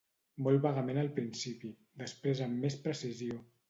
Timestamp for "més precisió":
2.67-3.45